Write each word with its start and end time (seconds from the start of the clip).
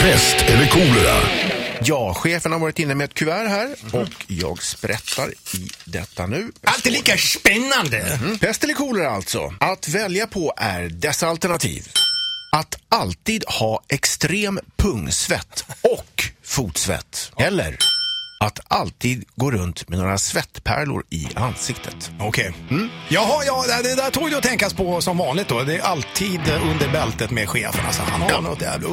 Pest 0.00 0.36
eller 0.48 0.66
kolera? 0.66 1.16
Ja, 1.82 2.14
chefen 2.14 2.52
har 2.52 2.58
varit 2.58 2.78
inne 2.78 2.94
med 2.94 3.04
ett 3.04 3.14
kuvert 3.14 3.48
här 3.48 3.74
och 3.92 4.08
jag 4.26 4.62
sprättar 4.62 5.28
i 5.54 5.68
detta 5.84 6.26
nu. 6.26 6.52
Alltid 6.64 6.92
lika 6.92 7.16
spännande. 7.16 7.98
Mm. 7.98 8.38
Pest 8.38 8.64
eller 8.64 8.74
kolera 8.74 9.10
alltså. 9.10 9.54
Att 9.60 9.88
välja 9.88 10.26
på 10.26 10.52
är 10.56 10.88
dessa 10.88 11.26
alternativ. 11.28 11.86
Att 12.56 12.74
alltid 12.88 13.44
ha 13.48 13.82
extrem 13.88 14.60
pungsvett 14.76 15.64
och 15.82 16.22
fotsvett. 16.44 17.32
Eller 17.38 17.76
att 18.40 18.60
alltid 18.68 19.24
gå 19.36 19.50
runt 19.50 19.88
med 19.88 19.98
några 19.98 20.18
svettpärlor 20.18 21.04
i 21.10 21.28
ansiktet. 21.34 22.10
Okej. 22.20 22.52
Mm. 22.70 22.88
Jaha, 23.08 23.44
ja, 23.46 23.64
det 23.82 23.94
där 23.94 24.10
tog 24.10 24.28
ju 24.30 24.36
att 24.36 24.42
tänkas 24.42 24.74
på 24.74 25.00
som 25.00 25.18
vanligt 25.18 25.48
då. 25.48 25.62
Det 25.62 25.74
är 25.76 25.80
alltid 25.82 26.40
under 26.70 26.88
bältet 26.92 27.30
med 27.30 27.48
chefen. 27.48 27.86
Alltså, 27.86 28.02
han 28.02 28.20
har 28.20 28.30
Ja. 28.30 28.40
något 28.40 28.60
jävla 28.62 28.88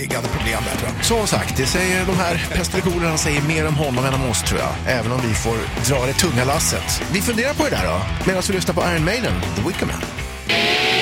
underliggande 0.00 0.28
problem 0.28 0.62
där 0.72 0.78
tror 0.80 0.90
jag. 0.96 1.04
Som 1.04 1.26
sagt, 1.26 1.56
det 1.56 1.66
säger 1.66 2.06
de 2.06 2.16
här 2.16 2.46
pest 2.52 2.74
eller 2.74 2.82
kolera 2.82 3.18
säger 3.18 3.42
mer 3.42 3.66
om 3.66 3.74
honom 3.74 4.04
än 4.04 4.14
om 4.14 4.30
oss 4.30 4.42
tror 4.42 4.60
jag. 4.60 4.74
Även 4.86 5.12
om 5.12 5.20
vi 5.28 5.34
får 5.34 5.56
dra 5.88 6.06
det 6.06 6.12
tunga 6.12 6.44
lasset. 6.44 7.02
Vi 7.12 7.22
funderar 7.22 7.54
på 7.54 7.64
det 7.64 7.70
där 7.70 7.84
då, 7.86 8.00
medan 8.26 8.42
vi 8.48 8.54
lyssnar 8.54 8.74
på 8.74 8.80
Iron 8.80 9.04
Maiden, 9.04 9.32
The 9.56 9.62
Wicker 9.68 9.86
Man. 9.86 10.02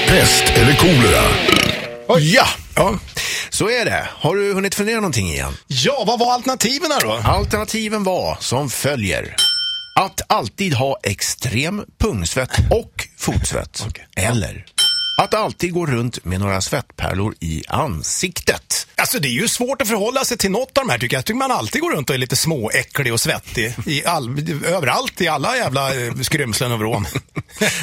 Pest 0.09 0.45
eller 0.57 0.75
kolera? 0.75 1.23
Ja, 2.21 2.47
Ja. 2.77 2.99
så 3.51 3.71
är 3.71 3.85
det. 3.85 4.09
Har 4.21 4.37
du 4.37 4.53
hunnit 4.55 4.75
fundera 4.75 4.97
någonting 4.97 5.29
igen? 5.29 5.57
ja, 5.67 6.05
vad 6.07 6.19
var 6.19 6.33
alternativen 6.33 6.91
då? 7.03 7.13
Alternativen 7.25 8.05
var 8.05 8.37
som 8.41 8.71
följer. 8.71 9.35
Att 9.95 10.21
alltid 10.29 10.75
ha 10.75 10.99
extrem 11.03 11.85
pungsvett 12.01 12.51
och 12.71 13.09
fotsvett. 13.19 13.85
Okej. 13.89 14.07
Eller 14.17 14.65
att 15.21 15.35
alltid 15.35 15.73
gå 15.73 15.87
runt 15.87 16.25
med 16.25 16.41
några 16.41 16.61
svettpärlor 16.61 17.35
i 17.41 17.63
ansiktet. 17.69 18.78
Alltså 18.99 19.19
det 19.19 19.29
är 19.29 19.33
ju 19.33 19.49
svårt 19.49 19.83
att 19.83 19.89
förhålla 19.89 20.25
sig 20.25 20.39
till 20.39 20.51
något 20.51 20.79
av 20.79 20.85
de 20.87 20.91
här 20.91 20.99
tycker 20.99 21.15
jag. 21.17 21.19
Jag 21.19 21.25
tycker 21.25 21.39
man 21.39 21.51
alltid 21.53 21.81
går 21.83 21.93
runt 21.93 22.11
och 22.11 22.15
är 22.15 22.19
lite 22.19 22.37
småäcklig 22.37 23.13
och 23.13 23.21
svettig. 23.21 23.75
I 23.87 24.05
all, 24.05 24.39
överallt, 24.67 25.21
i 25.21 25.29
alla 25.29 25.57
jävla 25.57 25.95
eh, 26.07 26.15
skrymslen 26.23 26.73
och 26.73 26.79
vrån. 26.79 27.07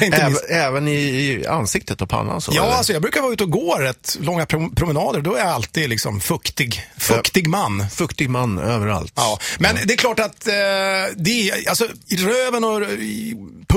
Även, 0.50 0.88
i, 0.88 0.92
i 0.92 1.46
ansiktet 1.46 2.02
och 2.02 2.08
pannan 2.08 2.40
så? 2.40 2.52
Ja, 2.54 2.64
eller? 2.64 2.74
alltså 2.74 2.92
jag 2.92 3.02
brukar 3.02 3.20
vara 3.22 3.32
ute 3.32 3.44
och 3.44 3.50
gå 3.50 3.74
rätt 3.78 4.16
långa 4.20 4.44
prom- 4.44 4.74
promenader. 4.74 5.20
Då 5.20 5.34
är 5.34 5.38
jag 5.38 5.48
alltid 5.48 5.88
liksom 5.88 6.20
fuktig. 6.20 6.86
Fuktig 6.98 7.48
man. 7.48 7.90
Fuktig 7.90 8.30
man 8.30 8.58
överallt. 8.58 9.12
Ja, 9.16 9.38
men 9.58 9.76
det 9.84 9.92
är 9.92 9.96
klart 9.96 10.20
att 10.20 10.46
eh, 10.46 10.54
det, 11.16 11.50
är- 11.50 11.68
alltså, 11.68 11.88
röven 12.18 12.64
och 12.64 12.80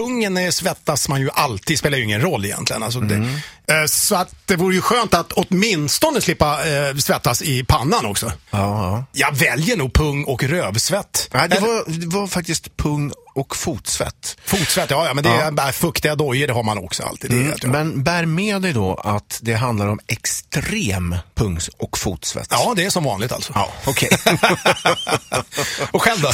pungen 0.04 0.52
svettas 0.54 1.10
man 1.10 1.22
ju 1.22 1.30
alltid, 1.34 1.80
spelar 1.80 1.98
ju 1.98 2.04
ingen 2.04 2.22
roll 2.22 2.46
egentligen. 2.46 2.84
Alltså, 2.84 3.00
det, 3.00 3.16
eh, 3.16 3.86
så 3.88 4.16
att 4.16 4.36
det 4.46 4.56
vore 4.56 4.76
ju 4.76 4.82
skönt 4.82 5.14
att 5.14 5.32
åtminstone 5.34 6.22
slippa 6.22 6.68
eh, 6.70 6.96
svettas 6.96 7.42
i 7.42 7.64
pannan 7.64 8.06
också. 8.06 8.26
Ja, 8.26 8.60
ja. 8.60 9.06
Jag 9.12 9.36
väljer 9.36 9.78
nog 9.78 9.94
pung 9.94 10.24
och 10.24 10.44
rövsvett. 10.44 11.30
Nej, 11.34 11.50
det, 11.50 11.60
var, 11.60 11.84
det 11.88 12.06
var 12.16 12.28
faktiskt 12.28 12.78
pung 12.78 13.12
och 13.36 13.56
fotsvett. 13.56 14.38
Fotsvett, 14.46 14.90
ja, 14.92 15.06
ja 15.08 15.14
men 15.14 15.24
det 15.24 15.30
är 15.30 15.54
Ja. 15.58 15.72
fuktiga 15.72 16.16
dojor, 16.16 16.48
det 16.48 16.54
har 16.54 16.64
man 16.64 16.78
också 16.78 17.04
alltid. 17.04 17.30
Det 17.32 17.36
Mm, 17.38 17.54
jag. 17.62 17.72
men 17.72 18.04
bär 18.04 18.26
med 18.26 18.62
dig 18.62 18.74
då 18.74 18.96
att 18.96 19.40
det 19.42 19.54
handlar 19.54 19.88
om 19.88 20.00
extrem 20.08 21.16
pungs 21.36 21.70
och 21.78 21.98
fotsvett. 21.98 22.48
Ja, 22.50 22.74
det 22.76 22.86
är 22.86 22.90
som 22.90 23.04
vanligt 23.04 23.32
alltså. 23.32 23.52
Ja, 23.56 23.70
okej. 23.86 24.10
och 25.92 26.02
själv 26.02 26.22
då? 26.22 26.32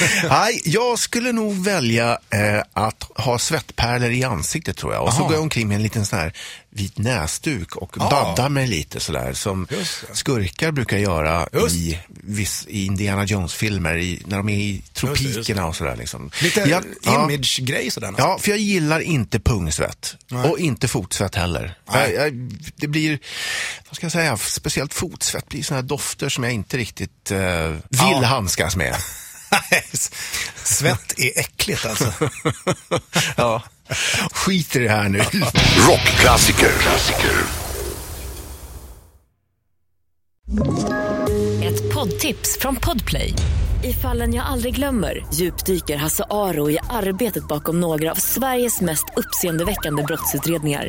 Nej, 0.28 0.60
jag 0.64 0.98
skulle 0.98 1.32
nog 1.32 1.64
välja 1.64 2.18
eh, 2.30 2.62
att 2.72 3.04
ha 3.14 3.38
svettpärlor 3.38 4.10
i 4.10 4.24
ansiktet 4.24 4.76
tror 4.76 4.94
jag. 4.94 5.02
Och 5.04 5.12
så 5.12 5.18
Aha. 5.18 5.26
går 5.26 5.34
jag 5.34 5.42
omkring 5.42 5.68
med 5.68 5.74
en 5.74 5.82
liten 5.82 6.06
sån 6.06 6.18
här 6.18 6.32
vit 6.70 6.98
näsduk 6.98 7.76
och 7.76 7.96
Ja. 7.98 8.08
baddar 8.10 8.48
mig 8.48 8.66
lite 8.66 9.00
sådär 9.00 9.32
som 9.32 9.66
Just 9.70 10.04
det. 10.08 10.16
skurkar 10.16 10.70
brukar 10.72 10.96
göra 10.98 11.48
Just. 11.52 11.74
i, 11.76 11.98
viss, 12.08 12.64
i 12.68 12.84
Indiana 12.86 13.24
Jones-filmer 13.24 14.18
när 14.26 14.36
de 14.36 14.48
är 14.48 14.56
i 14.56 14.82
tropikerna 14.94 15.34
just 15.36 15.48
det. 15.54 15.62
och 15.62 15.76
sådär. 15.76 15.96
Liksom. 15.96 16.30
Lite 16.42 16.60
Jag- 16.60 16.84
ja. 17.02 17.24
image-grej 17.30 17.90
sådär. 17.90 18.14
Ja, 18.18 18.38
för 18.40 18.50
jag 18.50 18.58
gillar 18.58 19.00
inte 19.00 19.40
pungsvett. 19.40 20.16
Och 20.50 20.58
inte 20.58 20.88
fotsvett 20.88 21.34
heller. 21.34 21.78
Nej. 21.92 22.12
Jag, 22.14 22.26
jag, 22.26 22.32
det 22.76 22.86
blir, 22.88 23.18
vad 23.88 23.96
ska 23.96 24.04
jag 24.04 24.12
säga, 24.12 24.36
speciellt 24.36 24.94
fotsvett 24.94 25.48
blir 25.48 25.62
sådana 25.62 25.82
här 25.82 25.88
dofter 25.88 26.28
som 26.28 26.44
jag 26.44 26.52
inte 26.52 26.76
riktigt 26.76 27.30
eh, 27.30 27.38
vill 27.68 27.80
Ja. 27.90 28.22
handskas 28.24 28.76
med. 28.76 28.94
Svett 30.64 31.18
är 31.18 31.38
äckligt 31.40 31.86
alltså. 31.86 32.12
ja. 33.36 33.62
Skit 34.32 34.76
i 34.76 34.78
det 34.78 34.88
här 34.88 35.08
nu. 35.08 35.18
Rockklassiker. 35.88 36.70
Klassiker. 36.78 37.30
Ett 41.62 41.94
poddtips 41.94 42.58
från 42.60 42.76
Podplay. 42.76 43.32
I 43.84 43.92
fallen 43.92 44.34
jag 44.34 44.46
aldrig 44.46 44.74
glömmer 44.74 45.26
djupdyker 45.34 45.96
Hasse 45.96 46.24
Aro 46.30 46.70
i 46.70 46.78
arbetet 46.90 47.48
bakom 47.48 47.80
några 47.80 48.10
av 48.10 48.14
Sveriges 48.14 48.80
mest 48.80 49.04
uppseendeväckande 49.16 50.02
brottsutredningar. 50.02 50.88